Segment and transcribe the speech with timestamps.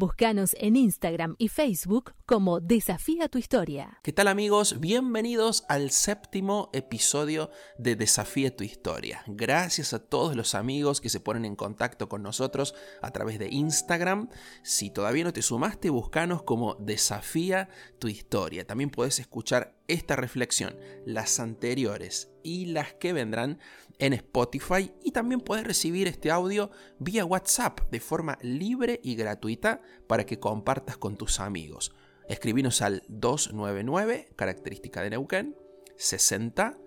[0.00, 4.00] Búscanos en Instagram y Facebook como Desafía tu Historia.
[4.02, 4.80] ¿Qué tal amigos?
[4.80, 9.22] Bienvenidos al séptimo episodio de Desafía tu Historia.
[9.26, 13.50] Gracias a todos los amigos que se ponen en contacto con nosotros a través de
[13.50, 14.30] Instagram.
[14.62, 18.66] Si todavía no te sumaste, búscanos como Desafía tu Historia.
[18.66, 23.58] También puedes escuchar esta reflexión, las anteriores y las que vendrán
[23.98, 29.82] en Spotify y también puedes recibir este audio vía WhatsApp de forma libre y gratuita
[30.06, 31.92] para que compartas con tus amigos.
[32.28, 35.56] Escribinos al 299, característica de Neuquén,
[35.96, 36.78] 60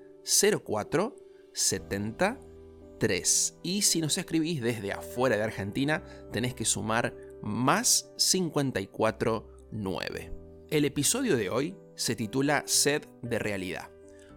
[0.63, 1.15] 04
[1.53, 3.59] 73.
[3.61, 10.31] Y si nos escribís desde afuera de Argentina, tenés que sumar más 54 9.
[10.69, 13.91] El episodio de hoy se titula Sed de Realidad.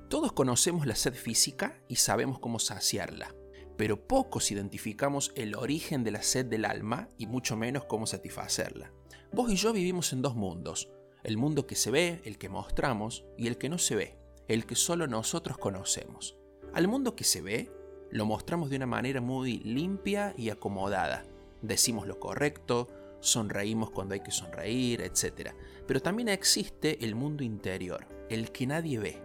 [0.09, 3.34] Todos conocemos la sed física y sabemos cómo saciarla,
[3.77, 8.92] pero pocos identificamos el origen de la sed del alma y mucho menos cómo satisfacerla.
[9.33, 10.91] Vos y yo vivimos en dos mundos,
[11.24, 14.64] el mundo que se ve, el que mostramos, y el que no se ve, el
[14.64, 16.36] que solo nosotros conocemos.
[16.72, 17.72] Al mundo que se ve,
[18.11, 21.25] lo mostramos de una manera muy limpia y acomodada.
[21.62, 22.88] Decimos lo correcto,
[23.27, 25.50] sonreímos cuando hay que sonreír, etc.
[25.86, 29.22] Pero también existe el mundo interior, el que nadie ve.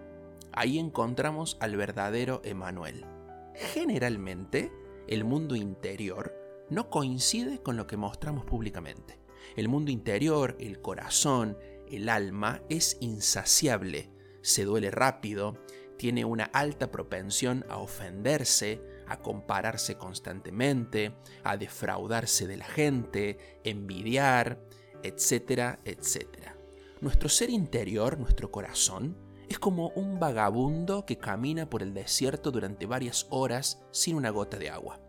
[0.52, 3.06] Ahí encontramos al verdadero Emanuel.
[3.56, 4.72] Generalmente,
[5.08, 6.34] el mundo interior
[6.70, 9.20] no coincide con lo que mostramos públicamente.
[9.56, 11.58] El mundo interior, el corazón,
[11.90, 14.10] el alma es insaciable,
[14.42, 15.58] se duele rápido,
[16.02, 21.14] tiene una alta propensión a ofenderse, a compararse constantemente,
[21.44, 24.58] a defraudarse de la gente, envidiar,
[25.04, 26.58] etcétera, etcétera.
[27.02, 29.16] Nuestro ser interior, nuestro corazón,
[29.48, 34.58] es como un vagabundo que camina por el desierto durante varias horas sin una gota
[34.58, 35.00] de agua.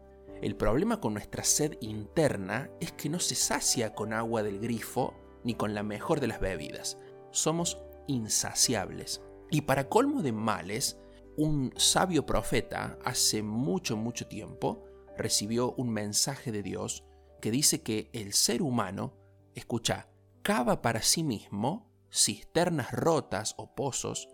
[0.43, 5.15] El problema con nuestra sed interna es que no se sacia con agua del grifo
[5.43, 6.99] ni con la mejor de las bebidas.
[7.31, 9.23] Somos insaciables.
[9.53, 10.99] Y para colmo de males,
[11.37, 14.83] un sabio profeta hace mucho, mucho tiempo
[15.19, 17.05] recibió un mensaje de Dios
[17.43, 19.15] que dice que el ser humano,
[19.55, 20.09] escucha,
[20.41, 24.27] cava para sí mismo cisternas rotas o pozos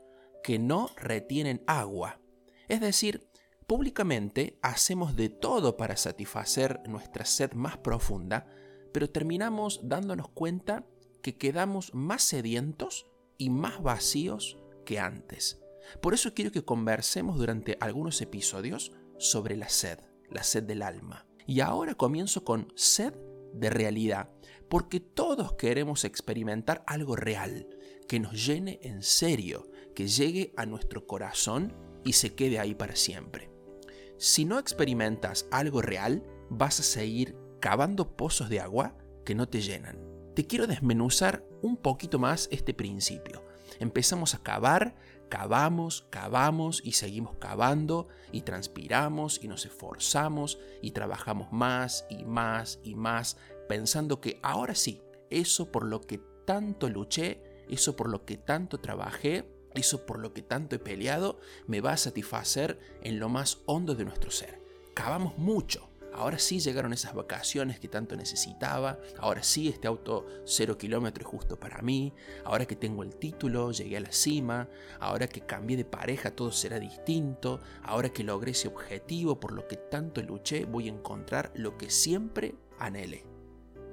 [0.44, 2.21] que no retienen agua.
[2.69, 3.28] Es decir,
[3.66, 8.47] públicamente hacemos de todo para satisfacer nuestra sed más profunda,
[8.92, 10.87] pero terminamos dándonos cuenta
[11.22, 14.59] que quedamos más sedientos y más vacíos
[14.97, 15.60] antes.
[16.00, 19.99] Por eso quiero que conversemos durante algunos episodios sobre la sed,
[20.31, 21.26] la sed del alma.
[21.47, 23.15] Y ahora comienzo con sed
[23.53, 24.31] de realidad,
[24.69, 27.66] porque todos queremos experimentar algo real,
[28.06, 32.97] que nos llene en serio, que llegue a nuestro corazón y se quede ahí para
[32.97, 33.50] siempre.
[34.19, 39.60] Si no experimentas algo real, vas a seguir cavando pozos de agua que no te
[39.60, 39.98] llenan.
[40.34, 43.44] Te quiero desmenuzar un poquito más este principio.
[43.80, 44.96] Empezamos a cavar,
[45.28, 52.80] cavamos, cavamos y seguimos cavando y transpiramos y nos esforzamos y trabajamos más y más
[52.82, 53.36] y más
[53.68, 58.80] pensando que ahora sí, eso por lo que tanto luché, eso por lo que tanto
[58.80, 63.58] trabajé, eso por lo que tanto he peleado, me va a satisfacer en lo más
[63.66, 64.62] hondo de nuestro ser.
[64.94, 68.98] Cavamos mucho, Ahora sí llegaron esas vacaciones que tanto necesitaba.
[69.19, 72.12] Ahora sí este auto cero kilómetros justo para mí.
[72.44, 74.68] Ahora que tengo el título, llegué a la cima.
[75.00, 77.60] Ahora que cambié de pareja, todo será distinto.
[77.82, 81.91] Ahora que logré ese objetivo por lo que tanto luché, voy a encontrar lo que
[81.91, 83.24] siempre anhelé.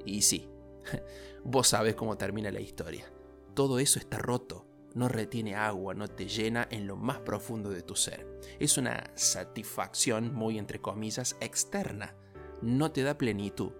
[0.05, 0.47] Y sí,
[1.43, 3.05] vos sabes cómo termina la historia.
[3.53, 4.64] Todo eso está roto
[4.95, 8.25] no retiene agua, no te llena en lo más profundo de tu ser.
[8.59, 12.15] Es una satisfacción muy entre comillas externa.
[12.61, 13.73] No te da plenitud,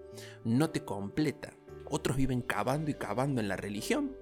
[0.44, 1.54] no te completa.
[1.86, 4.16] Otros viven cavando y cavando en la religión.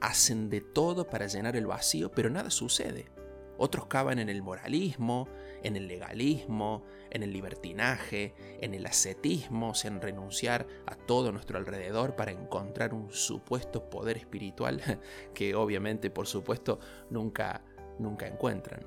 [0.00, 3.10] Hacen de todo para llenar el vacío, pero nada sucede.
[3.58, 5.28] Otros cavan en el moralismo,
[5.62, 12.16] en el legalismo, en el libertinaje, en el ascetismo, en renunciar a todo nuestro alrededor
[12.16, 14.80] para encontrar un supuesto poder espiritual
[15.34, 16.78] que obviamente, por supuesto,
[17.10, 17.64] nunca,
[17.98, 18.86] nunca encuentran.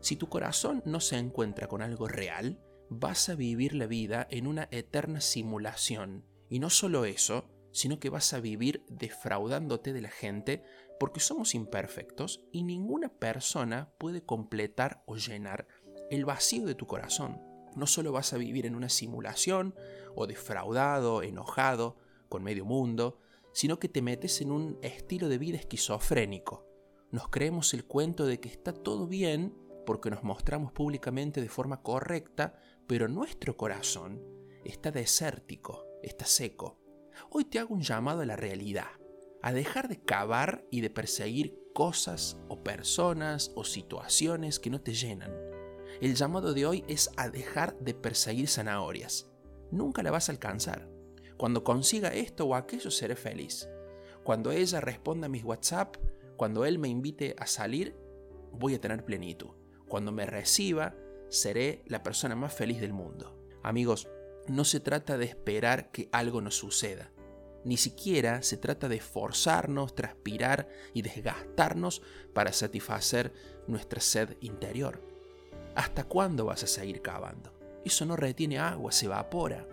[0.00, 2.58] Si tu corazón no se encuentra con algo real,
[2.88, 6.24] vas a vivir la vida en una eterna simulación.
[6.48, 10.62] Y no solo eso, sino que vas a vivir defraudándote de la gente
[10.98, 15.66] porque somos imperfectos y ninguna persona puede completar o llenar
[16.10, 17.40] el vacío de tu corazón.
[17.76, 19.74] No solo vas a vivir en una simulación
[20.14, 21.96] o defraudado, enojado
[22.28, 23.18] con medio mundo,
[23.52, 26.66] sino que te metes en un estilo de vida esquizofrénico.
[27.10, 31.82] Nos creemos el cuento de que está todo bien porque nos mostramos públicamente de forma
[31.82, 32.54] correcta,
[32.86, 34.22] pero nuestro corazón
[34.64, 36.78] está desértico, está seco.
[37.30, 38.90] Hoy te hago un llamado a la realidad,
[39.42, 44.94] a dejar de cavar y de perseguir cosas o personas o situaciones que no te
[44.94, 45.49] llenan.
[46.00, 49.28] El llamado de hoy es a dejar de perseguir zanahorias.
[49.70, 50.88] Nunca la vas a alcanzar.
[51.36, 53.68] Cuando consiga esto o aquello seré feliz.
[54.24, 55.96] Cuando ella responda a mis WhatsApp,
[56.38, 57.94] cuando él me invite a salir,
[58.50, 59.50] voy a tener plenitud.
[59.88, 60.94] Cuando me reciba,
[61.28, 63.38] seré la persona más feliz del mundo.
[63.62, 64.08] Amigos,
[64.48, 67.12] no se trata de esperar que algo nos suceda.
[67.62, 72.00] Ni siquiera se trata de forzarnos, transpirar y desgastarnos
[72.32, 73.34] para satisfacer
[73.66, 75.09] nuestra sed interior.
[75.74, 77.52] ¿Hasta cuándo vas a seguir cavando?
[77.84, 79.66] Eso no retiene agua, se evapora.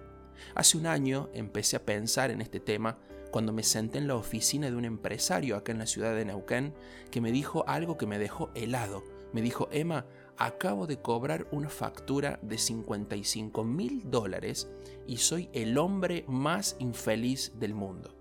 [0.56, 2.98] Hace un año empecé a pensar en este tema
[3.32, 6.74] cuando me senté en la oficina de un empresario acá en la ciudad de Neuquén
[7.12, 9.04] que me dijo algo que me dejó helado.
[9.34, 10.06] Me dijo, Emma,
[10.38, 14.70] acabo de cobrar una factura de 55 mil dólares
[15.06, 18.16] y soy el hombre más infeliz del mundo.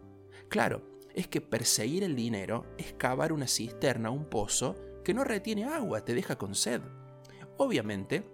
[0.49, 0.82] Claro,
[1.14, 6.05] es que perseguir el dinero es cavar una cisterna, un pozo, que no retiene agua,
[6.05, 6.82] te deja con sed.
[7.58, 8.25] Obviamente,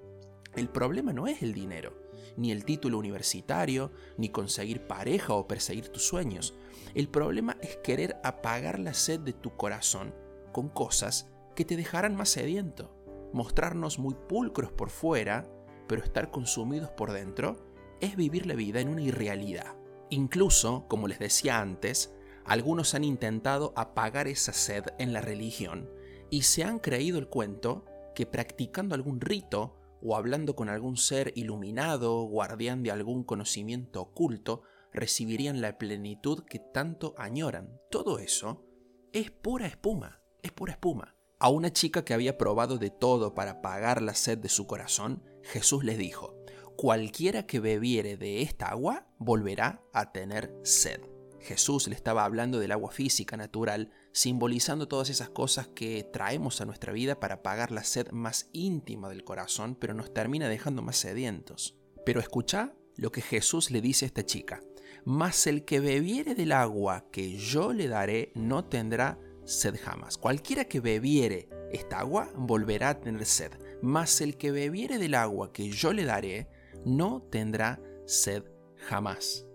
[0.54, 1.94] el problema no es el dinero,
[2.36, 6.54] ni el título universitario, ni conseguir pareja o perseguir tus sueños.
[6.94, 10.14] El problema es querer apagar la sed de tu corazón
[10.52, 12.94] con cosas que te dejarán más sediento.
[13.32, 15.46] Mostrarnos muy pulcros por fuera,
[15.88, 17.56] pero estar consumidos por dentro,
[18.00, 19.76] es vivir la vida en una irrealidad.
[20.10, 22.14] Incluso, como les decía antes,
[22.44, 25.88] algunos han intentado apagar esa sed en la religión
[26.28, 31.32] y se han creído el cuento que practicando algún rito o hablando con algún ser
[31.36, 34.62] iluminado, guardián de algún conocimiento oculto,
[34.92, 37.80] recibirían la plenitud que tanto añoran.
[37.90, 38.64] Todo eso
[39.12, 41.16] es pura espuma, es pura espuma.
[41.38, 45.24] A una chica que había probado de todo para apagar la sed de su corazón,
[45.42, 46.36] Jesús les dijo,
[46.76, 51.00] cualquiera que bebiere de esta agua volverá a tener sed.
[51.42, 56.64] Jesús le estaba hablando del agua física natural, simbolizando todas esas cosas que traemos a
[56.64, 60.96] nuestra vida para apagar la sed más íntima del corazón, pero nos termina dejando más
[60.96, 61.76] sedientos.
[62.04, 64.60] Pero escucha lo que Jesús le dice a esta chica.
[65.04, 70.16] Mas el que bebiere del agua que yo le daré no tendrá sed jamás.
[70.16, 73.52] Cualquiera que bebiere esta agua volverá a tener sed.
[73.82, 76.48] Mas el que bebiere del agua que yo le daré
[76.84, 78.44] no tendrá sed
[78.76, 79.46] jamás.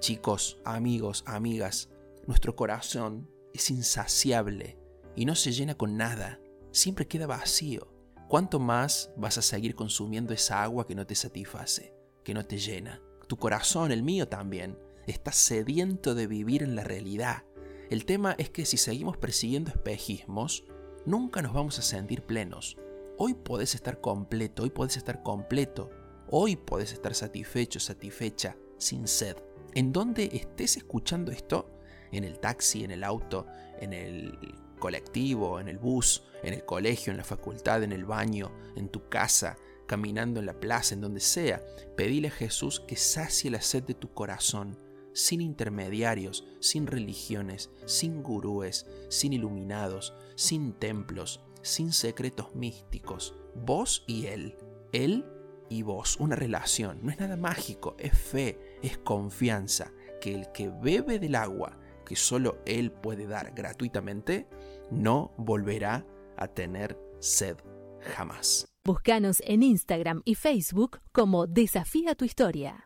[0.00, 1.88] Chicos, amigos, amigas,
[2.24, 4.78] nuestro corazón es insaciable
[5.16, 6.40] y no se llena con nada,
[6.70, 7.92] siempre queda vacío.
[8.28, 12.58] ¿Cuánto más vas a seguir consumiendo esa agua que no te satisface, que no te
[12.58, 13.02] llena?
[13.26, 14.78] Tu corazón, el mío también,
[15.08, 17.42] está sediento de vivir en la realidad.
[17.90, 20.64] El tema es que si seguimos persiguiendo espejismos,
[21.06, 22.76] nunca nos vamos a sentir plenos.
[23.16, 25.90] Hoy podés estar completo, hoy podés estar completo,
[26.30, 29.47] hoy podés estar satisfecho, satisfecha, sin sed.
[29.74, 31.70] En donde estés escuchando esto,
[32.12, 33.46] en el taxi, en el auto,
[33.80, 34.38] en el
[34.78, 39.08] colectivo, en el bus, en el colegio, en la facultad, en el baño, en tu
[39.08, 39.56] casa,
[39.86, 41.62] caminando en la plaza, en donde sea,
[41.96, 44.78] pedile a Jesús que sacie la sed de tu corazón,
[45.12, 54.26] sin intermediarios, sin religiones, sin gurúes, sin iluminados, sin templos, sin secretos místicos, vos y
[54.26, 54.56] Él,
[54.92, 55.24] Él
[55.70, 60.68] y vos, una relación, no es nada mágico, es fe, es confianza, que el que
[60.68, 61.78] bebe del agua
[62.08, 64.48] que solo Él puede dar gratuitamente,
[64.90, 66.06] no volverá
[66.38, 67.58] a tener sed
[68.00, 68.66] jamás.
[68.84, 72.76] Búscanos en Instagram y Facebook como Desafía tu Historia.